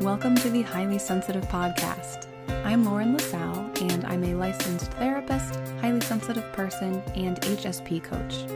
Welcome 0.00 0.34
to 0.36 0.48
the 0.48 0.62
Highly 0.62 0.98
Sensitive 0.98 1.44
Podcast. 1.48 2.26
I'm 2.64 2.86
Lauren 2.86 3.12
LaSalle, 3.12 3.70
and 3.82 4.02
I'm 4.06 4.24
a 4.24 4.34
licensed 4.34 4.90
therapist, 4.92 5.56
highly 5.82 6.00
sensitive 6.00 6.50
person, 6.54 7.02
and 7.14 7.38
HSP 7.42 8.02
coach. 8.02 8.46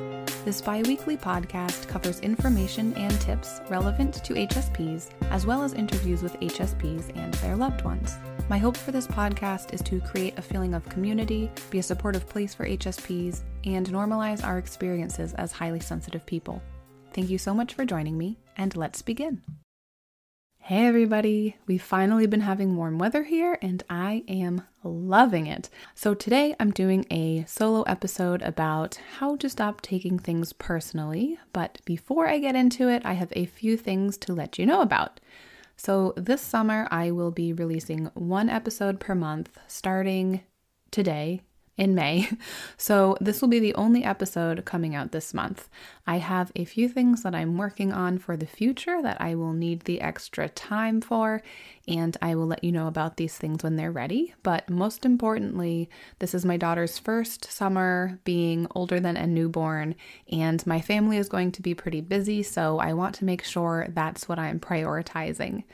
This 0.47 0.63
bi 0.63 0.81
weekly 0.87 1.19
podcast 1.19 1.87
covers 1.87 2.21
information 2.21 2.95
and 2.95 3.13
tips 3.21 3.61
relevant 3.69 4.25
to 4.25 4.33
HSPs, 4.33 5.11
as 5.25 5.45
well 5.45 5.63
as 5.63 5.75
interviews 5.75 6.23
with 6.23 6.33
HSPs 6.41 7.15
and 7.15 7.35
their 7.35 7.57
loved 7.57 7.85
ones. 7.85 8.17
My 8.49 8.57
hope 8.57 8.79
for 8.79 8.93
this 8.93 9.07
podcast 9.07 9.75
is 9.75 9.83
to 9.83 10.01
create 10.01 10.39
a 10.39 10.43
feeling 10.43 10.73
of 10.73 10.89
community, 10.89 11.51
be 11.69 11.79
a 11.79 11.83
supportive 11.83 12.27
place 12.27 12.55
for 12.55 12.67
HSPs, 12.67 13.43
and 13.67 13.87
normalize 13.91 14.43
our 14.43 14.57
experiences 14.57 15.35
as 15.35 15.53
highly 15.53 15.81
sensitive 15.81 16.25
people. 16.25 16.63
Thank 17.13 17.29
you 17.29 17.37
so 17.37 17.53
much 17.53 17.75
for 17.75 17.85
joining 17.85 18.17
me, 18.17 18.39
and 18.57 18.75
let's 18.75 19.03
begin. 19.03 19.43
Hey 20.69 20.87
everybody, 20.87 21.59
we've 21.67 21.83
finally 21.83 22.27
been 22.27 22.41
having 22.41 22.75
warm 22.75 22.97
weather 22.97 23.25
here 23.25 23.59
and 23.61 23.83
I 23.91 24.25
am 24.27 24.63
loving 24.83 25.47
it. 25.47 25.69
So 25.95 26.15
today 26.15 26.57
I'm 26.59 26.71
doing 26.71 27.05
a 27.11 27.45
solo 27.47 27.83
episode 27.83 28.41
about 28.41 28.99
how 29.19 29.37
to 29.37 29.51
stop 29.51 29.83
taking 29.83 30.19
things 30.19 30.55
personally. 30.55 31.39
But 31.53 31.83
before 31.85 32.29
I 32.29 32.39
get 32.39 32.55
into 32.55 32.89
it, 32.89 33.03
I 33.05 33.13
have 33.13 33.31
a 33.33 33.45
few 33.45 33.77
things 33.77 34.17
to 34.17 34.33
let 34.33 34.59
you 34.59 34.65
know 34.65 34.81
about. 34.81 35.21
So 35.77 36.15
this 36.17 36.41
summer 36.41 36.89
I 36.91 37.11
will 37.11 37.31
be 37.31 37.53
releasing 37.53 38.07
one 38.15 38.49
episode 38.49 38.99
per 38.99 39.15
month 39.15 39.59
starting 39.67 40.45
today, 40.91 41.43
in 41.77 41.95
May. 41.95 42.29
So, 42.77 43.17
this 43.21 43.41
will 43.41 43.49
be 43.49 43.61
the 43.61 43.75
only 43.75 44.05
episode 44.05 44.65
coming 44.65 44.95
out 44.95 45.13
this 45.13 45.33
month. 45.33 45.69
I 46.07 46.19
have 46.19 46.53
a 46.55 46.65
few 46.65 46.89
things 46.89 47.23
that 47.23 47.35
I'm 47.35 47.57
working 47.57 47.93
on 47.93 48.19
for 48.19 48.37
the 48.37 48.47
future 48.47 49.01
that 49.01 49.21
I 49.21 49.35
will 49.35 49.53
need 49.53 49.83
the 49.83 50.01
extra 50.01 50.49
time 50.49 51.01
for, 51.01 51.41
and 51.89 52.17
I 52.21 52.35
will 52.35 52.47
let 52.47 52.63
you 52.63 52.73
know 52.73 52.89
about 52.89 53.17
these 53.17 53.37
things 53.37 53.63
when 53.63 53.77
they're 53.77 53.93
ready. 53.93 54.35
But 54.43 54.69
most 54.69 55.07
importantly, 55.07 55.89
this 56.19 56.35
is 56.35 56.45
my 56.45 56.57
daughter's 56.57 56.99
first 56.99 57.51
summer 57.51 58.19
being 58.25 58.67
older 58.75 59.01
than 59.01 59.17
a 59.17 59.27
newborn, 59.27 59.95
and 60.31 60.67
my 60.67 60.81
family 60.81 61.17
is 61.17 61.29
going 61.29 61.53
to 61.53 61.63
be 61.63 61.75
pretty 61.75 62.01
busy, 62.01 62.43
so 62.43 62.79
I 62.79 62.93
want 62.93 63.15
to 63.17 63.25
make 63.25 63.45
sure 63.45 63.87
that's 63.89 64.29
what 64.29 64.39
I'm 64.39 64.61
prioritizing. 64.61 65.65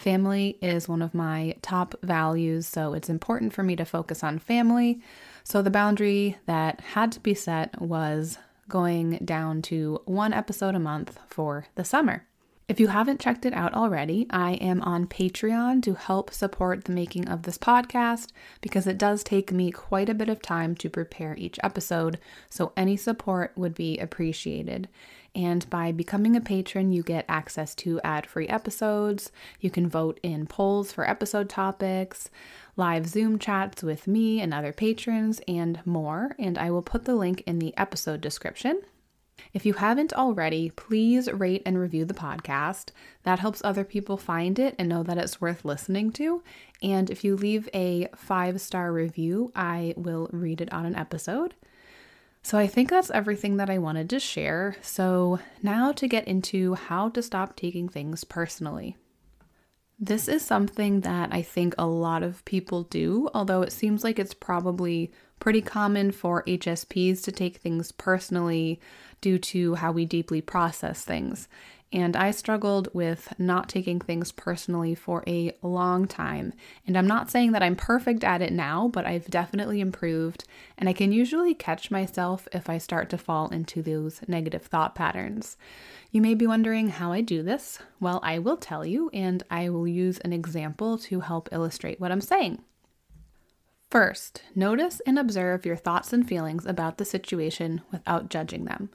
Family 0.00 0.56
is 0.62 0.88
one 0.88 1.02
of 1.02 1.12
my 1.12 1.56
top 1.60 1.94
values, 2.02 2.66
so 2.66 2.94
it's 2.94 3.10
important 3.10 3.52
for 3.52 3.62
me 3.62 3.76
to 3.76 3.84
focus 3.84 4.24
on 4.24 4.38
family. 4.38 5.02
So 5.44 5.60
the 5.60 5.70
boundary 5.70 6.38
that 6.46 6.80
had 6.80 7.12
to 7.12 7.20
be 7.20 7.34
set 7.34 7.82
was 7.82 8.38
going 8.66 9.18
down 9.18 9.60
to 9.60 10.00
one 10.06 10.32
episode 10.32 10.74
a 10.74 10.78
month 10.78 11.18
for 11.28 11.66
the 11.74 11.84
summer. 11.84 12.24
If 12.70 12.78
you 12.78 12.86
haven't 12.86 13.18
checked 13.18 13.44
it 13.44 13.52
out 13.52 13.74
already, 13.74 14.28
I 14.30 14.52
am 14.52 14.80
on 14.82 15.08
Patreon 15.08 15.82
to 15.82 15.94
help 15.94 16.32
support 16.32 16.84
the 16.84 16.92
making 16.92 17.28
of 17.28 17.42
this 17.42 17.58
podcast 17.58 18.28
because 18.60 18.86
it 18.86 18.96
does 18.96 19.24
take 19.24 19.50
me 19.50 19.72
quite 19.72 20.08
a 20.08 20.14
bit 20.14 20.28
of 20.28 20.40
time 20.40 20.76
to 20.76 20.88
prepare 20.88 21.34
each 21.36 21.58
episode, 21.64 22.20
so 22.48 22.72
any 22.76 22.96
support 22.96 23.50
would 23.56 23.74
be 23.74 23.98
appreciated. 23.98 24.88
And 25.34 25.68
by 25.68 25.90
becoming 25.90 26.36
a 26.36 26.40
patron, 26.40 26.92
you 26.92 27.02
get 27.02 27.24
access 27.28 27.74
to 27.74 28.00
ad 28.04 28.24
free 28.24 28.46
episodes. 28.46 29.32
You 29.58 29.70
can 29.70 29.88
vote 29.88 30.20
in 30.22 30.46
polls 30.46 30.92
for 30.92 31.10
episode 31.10 31.48
topics, 31.48 32.30
live 32.76 33.08
Zoom 33.08 33.40
chats 33.40 33.82
with 33.82 34.06
me 34.06 34.40
and 34.40 34.54
other 34.54 34.72
patrons, 34.72 35.40
and 35.48 35.84
more. 35.84 36.36
And 36.38 36.56
I 36.56 36.70
will 36.70 36.82
put 36.82 37.04
the 37.04 37.16
link 37.16 37.42
in 37.48 37.58
the 37.58 37.76
episode 37.76 38.20
description. 38.20 38.80
If 39.52 39.66
you 39.66 39.74
haven't 39.74 40.12
already, 40.12 40.70
please 40.70 41.30
rate 41.32 41.62
and 41.66 41.78
review 41.78 42.04
the 42.04 42.14
podcast. 42.14 42.90
That 43.22 43.38
helps 43.38 43.62
other 43.64 43.84
people 43.84 44.16
find 44.16 44.58
it 44.58 44.74
and 44.78 44.88
know 44.88 45.02
that 45.02 45.18
it's 45.18 45.40
worth 45.40 45.64
listening 45.64 46.12
to. 46.12 46.42
And 46.82 47.10
if 47.10 47.24
you 47.24 47.36
leave 47.36 47.68
a 47.74 48.08
five 48.14 48.60
star 48.60 48.92
review, 48.92 49.52
I 49.54 49.94
will 49.96 50.28
read 50.32 50.60
it 50.60 50.72
on 50.72 50.86
an 50.86 50.96
episode. 50.96 51.54
So 52.42 52.56
I 52.58 52.66
think 52.66 52.88
that's 52.88 53.10
everything 53.10 53.56
that 53.58 53.70
I 53.70 53.78
wanted 53.78 54.08
to 54.10 54.20
share. 54.20 54.76
So 54.80 55.40
now 55.62 55.92
to 55.92 56.08
get 56.08 56.26
into 56.26 56.74
how 56.74 57.10
to 57.10 57.22
stop 57.22 57.54
taking 57.54 57.88
things 57.88 58.24
personally. 58.24 58.96
This 60.02 60.28
is 60.28 60.42
something 60.42 61.02
that 61.02 61.28
I 61.30 61.42
think 61.42 61.74
a 61.76 61.86
lot 61.86 62.22
of 62.22 62.42
people 62.46 62.84
do, 62.84 63.28
although 63.34 63.60
it 63.60 63.70
seems 63.72 64.02
like 64.02 64.18
it's 64.18 64.32
probably 64.32 65.12
pretty 65.40 65.60
common 65.60 66.10
for 66.10 66.42
HSPs 66.44 67.22
to 67.24 67.32
take 67.32 67.58
things 67.58 67.92
personally 67.92 68.80
due 69.20 69.38
to 69.38 69.74
how 69.74 69.92
we 69.92 70.06
deeply 70.06 70.40
process 70.40 71.04
things. 71.04 71.48
And 71.92 72.14
I 72.14 72.30
struggled 72.30 72.88
with 72.94 73.34
not 73.36 73.68
taking 73.68 73.98
things 73.98 74.30
personally 74.30 74.94
for 74.94 75.24
a 75.26 75.56
long 75.60 76.06
time. 76.06 76.52
And 76.86 76.96
I'm 76.96 77.08
not 77.08 77.30
saying 77.30 77.50
that 77.52 77.64
I'm 77.64 77.74
perfect 77.74 78.22
at 78.22 78.42
it 78.42 78.52
now, 78.52 78.86
but 78.86 79.06
I've 79.06 79.26
definitely 79.26 79.80
improved. 79.80 80.44
And 80.78 80.88
I 80.88 80.92
can 80.92 81.10
usually 81.10 81.52
catch 81.52 81.90
myself 81.90 82.46
if 82.52 82.70
I 82.70 82.78
start 82.78 83.10
to 83.10 83.18
fall 83.18 83.48
into 83.48 83.82
those 83.82 84.20
negative 84.28 84.62
thought 84.62 84.94
patterns. 84.94 85.56
You 86.12 86.20
may 86.20 86.34
be 86.34 86.46
wondering 86.46 86.90
how 86.90 87.10
I 87.10 87.22
do 87.22 87.42
this. 87.42 87.80
Well, 87.98 88.20
I 88.22 88.38
will 88.38 88.56
tell 88.56 88.86
you, 88.86 89.10
and 89.12 89.42
I 89.50 89.68
will 89.68 89.88
use 89.88 90.18
an 90.18 90.32
example 90.32 90.96
to 90.98 91.20
help 91.20 91.48
illustrate 91.50 92.00
what 92.00 92.12
I'm 92.12 92.20
saying. 92.20 92.62
First, 93.90 94.42
notice 94.54 95.00
and 95.04 95.18
observe 95.18 95.66
your 95.66 95.74
thoughts 95.74 96.12
and 96.12 96.26
feelings 96.26 96.64
about 96.64 96.98
the 96.98 97.04
situation 97.04 97.80
without 97.90 98.28
judging 98.28 98.64
them. 98.64 98.90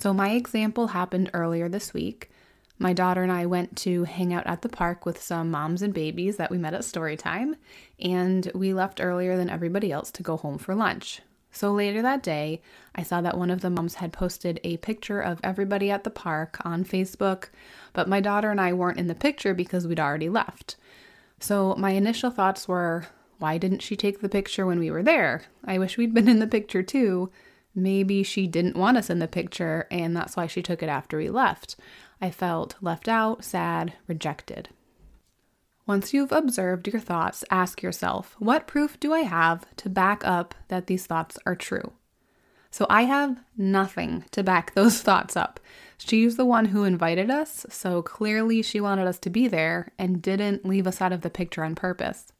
So, 0.00 0.14
my 0.14 0.30
example 0.30 0.88
happened 0.88 1.30
earlier 1.34 1.68
this 1.68 1.92
week. 1.92 2.30
My 2.78 2.92
daughter 2.92 3.24
and 3.24 3.32
I 3.32 3.46
went 3.46 3.76
to 3.78 4.04
hang 4.04 4.32
out 4.32 4.46
at 4.46 4.62
the 4.62 4.68
park 4.68 5.04
with 5.04 5.20
some 5.20 5.50
moms 5.50 5.82
and 5.82 5.92
babies 5.92 6.36
that 6.36 6.52
we 6.52 6.58
met 6.58 6.72
at 6.72 6.84
story 6.84 7.16
time, 7.16 7.56
and 7.98 8.48
we 8.54 8.72
left 8.72 9.00
earlier 9.00 9.36
than 9.36 9.50
everybody 9.50 9.90
else 9.90 10.12
to 10.12 10.22
go 10.22 10.36
home 10.36 10.56
for 10.56 10.76
lunch. 10.76 11.20
So 11.50 11.72
later 11.72 12.00
that 12.02 12.22
day, 12.22 12.62
I 12.94 13.02
saw 13.02 13.20
that 13.22 13.36
one 13.36 13.50
of 13.50 13.60
the 13.60 13.70
moms 13.70 13.94
had 13.94 14.12
posted 14.12 14.60
a 14.62 14.76
picture 14.76 15.20
of 15.20 15.40
everybody 15.42 15.90
at 15.90 16.04
the 16.04 16.10
park 16.10 16.64
on 16.64 16.84
Facebook, 16.84 17.48
but 17.92 18.08
my 18.08 18.20
daughter 18.20 18.52
and 18.52 18.60
I 18.60 18.74
weren't 18.74 19.00
in 19.00 19.08
the 19.08 19.16
picture 19.16 19.52
because 19.54 19.88
we'd 19.88 19.98
already 19.98 20.28
left. 20.28 20.76
So 21.40 21.74
my 21.74 21.90
initial 21.90 22.30
thoughts 22.30 22.68
were, 22.68 23.06
why 23.38 23.58
didn't 23.58 23.82
she 23.82 23.96
take 23.96 24.20
the 24.20 24.28
picture 24.28 24.64
when 24.64 24.78
we 24.78 24.92
were 24.92 25.02
there? 25.02 25.42
I 25.64 25.78
wish 25.78 25.98
we'd 25.98 26.14
been 26.14 26.28
in 26.28 26.38
the 26.38 26.46
picture 26.46 26.84
too. 26.84 27.32
Maybe 27.78 28.24
she 28.24 28.48
didn't 28.48 28.76
want 28.76 28.96
us 28.96 29.08
in 29.08 29.20
the 29.20 29.28
picture, 29.28 29.86
and 29.88 30.16
that's 30.16 30.36
why 30.36 30.48
she 30.48 30.62
took 30.62 30.82
it 30.82 30.88
after 30.88 31.16
we 31.16 31.30
left. 31.30 31.76
I 32.20 32.32
felt 32.32 32.74
left 32.80 33.06
out, 33.06 33.44
sad, 33.44 33.92
rejected. 34.08 34.70
Once 35.86 36.12
you've 36.12 36.32
observed 36.32 36.88
your 36.88 37.00
thoughts, 37.00 37.44
ask 37.52 37.80
yourself, 37.80 38.34
what 38.40 38.66
proof 38.66 38.98
do 38.98 39.12
I 39.12 39.20
have 39.20 39.64
to 39.76 39.88
back 39.88 40.26
up 40.26 40.56
that 40.66 40.88
these 40.88 41.06
thoughts 41.06 41.38
are 41.46 41.54
true? 41.54 41.92
So 42.72 42.84
I 42.90 43.02
have 43.02 43.38
nothing 43.56 44.24
to 44.32 44.42
back 44.42 44.74
those 44.74 45.00
thoughts 45.00 45.36
up. 45.36 45.60
She's 45.98 46.36
the 46.36 46.44
one 46.44 46.66
who 46.66 46.82
invited 46.82 47.30
us, 47.30 47.64
so 47.70 48.02
clearly 48.02 48.60
she 48.60 48.80
wanted 48.80 49.06
us 49.06 49.20
to 49.20 49.30
be 49.30 49.46
there 49.46 49.92
and 49.96 50.20
didn't 50.20 50.66
leave 50.66 50.88
us 50.88 51.00
out 51.00 51.12
of 51.12 51.20
the 51.20 51.30
picture 51.30 51.62
on 51.62 51.76
purpose. 51.76 52.32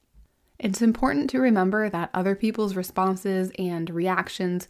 It's 0.59 0.83
important 0.83 1.31
to 1.31 1.41
remember 1.41 1.89
that 1.89 2.11
other 2.13 2.35
people's 2.35 2.75
responses 2.75 3.53
and 3.57 3.89
reactions 3.89 4.67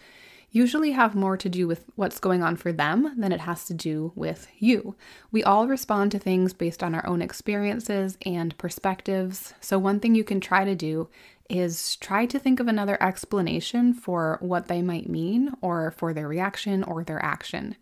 usually 0.50 0.92
have 0.92 1.14
more 1.14 1.36
to 1.36 1.48
do 1.48 1.66
with 1.66 1.84
what's 1.94 2.20
going 2.20 2.42
on 2.42 2.56
for 2.56 2.72
them 2.72 3.14
than 3.18 3.32
it 3.32 3.40
has 3.40 3.64
to 3.66 3.74
do 3.74 4.12
with 4.14 4.48
you. 4.58 4.96
We 5.30 5.44
all 5.44 5.68
respond 5.68 6.12
to 6.12 6.18
things 6.18 6.52
based 6.52 6.82
on 6.82 6.94
our 6.94 7.06
own 7.06 7.20
experiences 7.20 8.16
and 8.24 8.56
perspectives. 8.58 9.54
So, 9.60 9.78
one 9.78 10.00
thing 10.00 10.14
you 10.14 10.24
can 10.24 10.40
try 10.40 10.64
to 10.64 10.74
do 10.74 11.08
is 11.48 11.96
try 11.96 12.26
to 12.26 12.38
think 12.38 12.60
of 12.60 12.68
another 12.68 13.02
explanation 13.02 13.94
for 13.94 14.38
what 14.40 14.68
they 14.68 14.82
might 14.82 15.08
mean 15.08 15.52
or 15.60 15.90
for 15.92 16.12
their 16.12 16.28
reaction 16.28 16.82
or 16.82 17.04
their 17.04 17.22
action. 17.24 17.76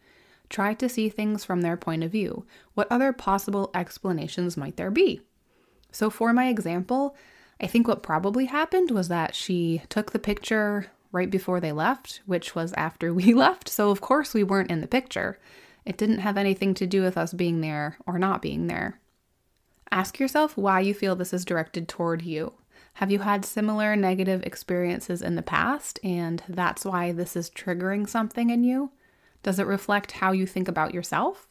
Try 0.48 0.74
to 0.74 0.88
see 0.88 1.08
things 1.08 1.44
from 1.44 1.62
their 1.62 1.76
point 1.76 2.04
of 2.04 2.12
view. 2.12 2.46
What 2.74 2.86
other 2.90 3.12
possible 3.12 3.70
explanations 3.74 4.56
might 4.56 4.76
there 4.76 4.92
be? 4.92 5.20
So, 5.90 6.10
for 6.10 6.32
my 6.32 6.48
example, 6.48 7.16
I 7.60 7.66
think 7.66 7.88
what 7.88 8.02
probably 8.02 8.46
happened 8.46 8.90
was 8.90 9.08
that 9.08 9.34
she 9.34 9.82
took 9.88 10.12
the 10.12 10.18
picture 10.18 10.90
right 11.16 11.30
before 11.30 11.58
they 11.58 11.72
left, 11.72 12.20
which 12.26 12.54
was 12.54 12.72
after 12.74 13.12
we 13.14 13.34
left, 13.34 13.68
so 13.68 13.90
of 13.90 14.00
course 14.00 14.34
we 14.34 14.44
weren't 14.44 14.70
in 14.70 14.82
the 14.82 14.86
picture. 14.86 15.38
It 15.84 15.96
didn't 15.96 16.18
have 16.18 16.36
anything 16.36 16.74
to 16.74 16.86
do 16.86 17.02
with 17.02 17.16
us 17.16 17.32
being 17.32 17.60
there 17.60 17.96
or 18.06 18.18
not 18.18 18.42
being 18.42 18.66
there. 18.66 19.00
Ask 19.90 20.18
yourself 20.18 20.56
why 20.56 20.80
you 20.80 20.92
feel 20.92 21.16
this 21.16 21.32
is 21.32 21.44
directed 21.44 21.88
toward 21.88 22.22
you. 22.22 22.52
Have 22.94 23.10
you 23.10 23.20
had 23.20 23.44
similar 23.44 23.94
negative 23.94 24.42
experiences 24.42 25.22
in 25.22 25.36
the 25.36 25.42
past, 25.42 26.00
and 26.02 26.42
that's 26.48 26.84
why 26.84 27.12
this 27.12 27.36
is 27.36 27.50
triggering 27.50 28.08
something 28.08 28.50
in 28.50 28.64
you? 28.64 28.90
Does 29.42 29.58
it 29.58 29.66
reflect 29.66 30.12
how 30.12 30.32
you 30.32 30.46
think 30.46 30.66
about 30.66 30.92
yourself? 30.92 31.46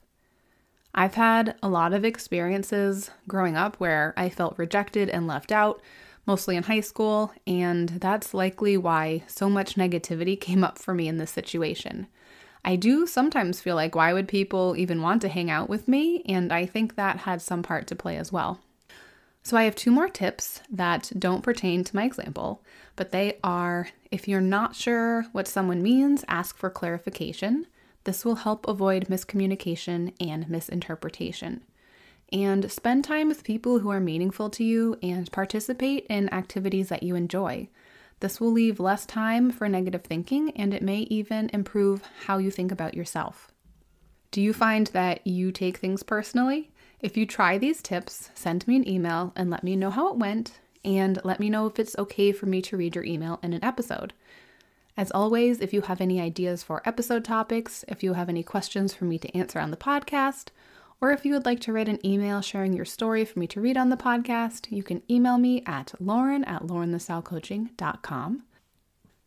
I've 0.93 1.15
had 1.15 1.55
a 1.61 1.69
lot 1.69 1.93
of 1.93 2.03
experiences 2.03 3.11
growing 3.27 3.55
up 3.55 3.75
where 3.77 4.13
I 4.17 4.29
felt 4.29 4.57
rejected 4.57 5.09
and 5.09 5.27
left 5.27 5.51
out, 5.51 5.81
mostly 6.25 6.55
in 6.55 6.63
high 6.63 6.81
school, 6.81 7.31
and 7.45 7.89
that's 7.89 8.33
likely 8.33 8.77
why 8.77 9.23
so 9.27 9.49
much 9.49 9.75
negativity 9.75 10.39
came 10.47 10.63
up 10.63 10.77
for 10.79 10.93
me 10.93 11.07
in 11.07 11.17
this 11.17 11.31
situation. 11.31 12.07
I 12.63 12.75
do 12.75 13.05
sometimes 13.05 13.61
feel 13.61 13.75
like, 13.75 13.95
why 13.95 14.11
would 14.11 14.27
people 14.27 14.75
even 14.75 15.01
want 15.01 15.21
to 15.21 15.29
hang 15.29 15.51
out 15.51 15.69
with 15.69 15.87
me? 15.87 16.23
And 16.27 16.51
I 16.51 16.65
think 16.65 16.95
that 16.95 17.17
had 17.19 17.41
some 17.41 17.61
part 17.61 17.85
to 17.87 17.95
play 17.95 18.17
as 18.17 18.31
well. 18.31 18.59
So, 19.43 19.55
I 19.55 19.63
have 19.63 19.75
two 19.75 19.91
more 19.91 20.09
tips 20.09 20.61
that 20.71 21.11
don't 21.19 21.43
pertain 21.43 21.83
to 21.83 21.95
my 21.95 22.05
example, 22.05 22.63
but 22.95 23.11
they 23.11 23.37
are 23.43 23.89
if 24.09 24.27
you're 24.27 24.41
not 24.41 24.75
sure 24.75 25.23
what 25.33 25.47
someone 25.47 25.83
means, 25.83 26.23
ask 26.27 26.57
for 26.57 26.69
clarification. 26.69 27.67
This 28.05 28.23
will 28.23 28.35
help 28.35 28.67
avoid 28.67 29.07
miscommunication 29.07 30.13
and 30.19 30.49
misinterpretation. 30.49 31.61
And 32.31 32.71
spend 32.71 33.03
time 33.03 33.27
with 33.27 33.43
people 33.43 33.79
who 33.79 33.89
are 33.89 33.99
meaningful 33.99 34.49
to 34.51 34.63
you 34.63 34.97
and 35.01 35.31
participate 35.31 36.05
in 36.09 36.33
activities 36.33 36.89
that 36.89 37.03
you 37.03 37.15
enjoy. 37.15 37.69
This 38.19 38.39
will 38.39 38.51
leave 38.51 38.79
less 38.79 39.05
time 39.05 39.51
for 39.51 39.69
negative 39.69 40.03
thinking 40.03 40.51
and 40.51 40.73
it 40.73 40.81
may 40.81 40.99
even 41.01 41.49
improve 41.53 42.01
how 42.25 42.37
you 42.37 42.49
think 42.49 42.71
about 42.71 42.93
yourself. 42.93 43.51
Do 44.31 44.41
you 44.41 44.53
find 44.53 44.87
that 44.87 45.25
you 45.25 45.51
take 45.51 45.77
things 45.77 46.03
personally? 46.03 46.71
If 46.99 47.15
you 47.15 47.25
try 47.25 47.57
these 47.57 47.81
tips, 47.81 48.31
send 48.33 48.67
me 48.67 48.75
an 48.77 48.87
email 48.87 49.31
and 49.35 49.49
let 49.49 49.63
me 49.63 49.75
know 49.75 49.91
how 49.91 50.09
it 50.09 50.17
went, 50.17 50.59
and 50.83 51.19
let 51.23 51.39
me 51.39 51.49
know 51.49 51.67
if 51.67 51.79
it's 51.79 51.97
okay 51.97 52.31
for 52.31 52.45
me 52.45 52.61
to 52.63 52.77
read 52.77 52.95
your 52.95 53.03
email 53.03 53.39
in 53.43 53.53
an 53.53 53.63
episode. 53.63 54.13
As 54.97 55.11
always, 55.11 55.59
if 55.59 55.73
you 55.73 55.81
have 55.81 56.01
any 56.01 56.21
ideas 56.21 56.63
for 56.63 56.81
episode 56.85 57.25
topics, 57.25 57.83
if 57.87 58.03
you 58.03 58.13
have 58.13 58.29
any 58.29 58.43
questions 58.43 58.93
for 58.93 59.05
me 59.05 59.17
to 59.19 59.37
answer 59.37 59.59
on 59.59 59.71
the 59.71 59.77
podcast, 59.77 60.47
or 61.01 61.11
if 61.11 61.25
you 61.25 61.33
would 61.33 61.45
like 61.45 61.59
to 61.61 61.73
write 61.73 61.89
an 61.89 62.05
email 62.05 62.41
sharing 62.41 62.73
your 62.73 62.85
story 62.85 63.25
for 63.25 63.39
me 63.39 63.47
to 63.47 63.61
read 63.61 63.77
on 63.77 63.89
the 63.89 63.97
podcast, 63.97 64.71
you 64.71 64.83
can 64.83 65.03
email 65.09 65.37
me 65.37 65.63
at 65.65 65.93
lauren 65.99 66.43
at 66.45 66.63
laurenlasallecoaching.com. 66.63 68.43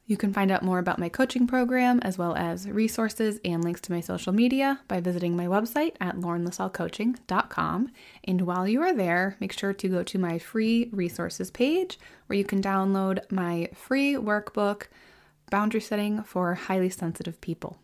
You 0.08 0.16
can 0.16 0.32
find 0.32 0.50
out 0.50 0.62
more 0.62 0.78
about 0.78 0.98
my 0.98 1.10
coaching 1.10 1.46
program 1.46 2.00
as 2.00 2.16
well 2.16 2.34
as 2.34 2.66
resources 2.66 3.38
and 3.44 3.62
links 3.62 3.82
to 3.82 3.92
my 3.92 4.00
social 4.00 4.32
media 4.32 4.80
by 4.88 5.00
visiting 5.00 5.36
my 5.36 5.44
website 5.44 5.96
at 6.00 6.16
laurenlasallecoaching.com. 6.16 7.90
And 8.24 8.40
while 8.40 8.66
you 8.66 8.80
are 8.80 8.94
there, 8.94 9.36
make 9.38 9.52
sure 9.52 9.74
to 9.74 9.88
go 9.88 10.02
to 10.02 10.18
my 10.18 10.38
free 10.38 10.88
resources 10.92 11.50
page 11.50 11.98
where 12.26 12.38
you 12.38 12.44
can 12.44 12.62
download 12.62 13.30
my 13.30 13.68
free 13.74 14.14
workbook, 14.14 14.84
Boundary 15.50 15.82
Setting 15.82 16.22
for 16.22 16.54
Highly 16.54 16.88
Sensitive 16.88 17.38
People. 17.42 17.76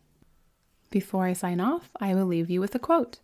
Before 0.90 1.26
I 1.26 1.34
sign 1.34 1.60
off, 1.60 1.90
I 2.00 2.14
will 2.14 2.26
leave 2.26 2.48
you 2.48 2.62
with 2.62 2.74
a 2.74 2.78
quote. 2.78 3.18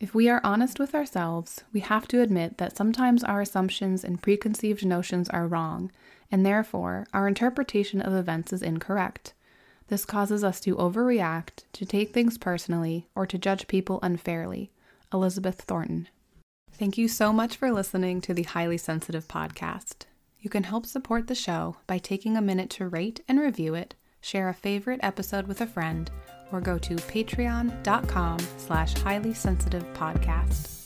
If 0.00 0.14
we 0.14 0.30
are 0.30 0.40
honest 0.42 0.78
with 0.78 0.94
ourselves, 0.94 1.62
we 1.74 1.80
have 1.80 2.08
to 2.08 2.22
admit 2.22 2.56
that 2.56 2.74
sometimes 2.74 3.22
our 3.22 3.42
assumptions 3.42 4.02
and 4.02 4.22
preconceived 4.22 4.82
notions 4.84 5.28
are 5.28 5.46
wrong 5.46 5.92
and 6.32 6.44
therefore 6.44 7.06
our 7.12 7.28
interpretation 7.28 8.00
of 8.00 8.14
events 8.14 8.50
is 8.50 8.62
incorrect. 8.62 9.34
This 9.88 10.06
causes 10.06 10.42
us 10.42 10.58
to 10.60 10.76
overreact, 10.76 11.64
to 11.74 11.84
take 11.84 12.14
things 12.14 12.38
personally, 12.38 13.08
or 13.14 13.26
to 13.26 13.36
judge 13.36 13.68
people 13.68 13.98
unfairly. 14.02 14.70
Elizabeth 15.12 15.60
Thornton. 15.60 16.08
Thank 16.72 16.96
you 16.96 17.06
so 17.06 17.30
much 17.30 17.56
for 17.56 17.70
listening 17.70 18.22
to 18.22 18.32
the 18.32 18.44
Highly 18.44 18.78
Sensitive 18.78 19.28
podcast. 19.28 20.06
You 20.38 20.48
can 20.48 20.62
help 20.62 20.86
support 20.86 21.26
the 21.26 21.34
show 21.34 21.76
by 21.86 21.98
taking 21.98 22.38
a 22.38 22.42
minute 22.42 22.70
to 22.70 22.88
rate 22.88 23.20
and 23.28 23.38
review 23.38 23.74
it, 23.74 23.96
share 24.22 24.48
a 24.48 24.54
favorite 24.54 25.00
episode 25.02 25.46
with 25.46 25.60
a 25.60 25.66
friend, 25.66 26.10
or 26.52 26.60
go 26.60 26.78
to 26.78 26.96
patreon.com 26.96 28.38
slash 28.58 28.94
highly 28.94 29.34
sensitive 29.34 29.84
podcast. 29.94 30.79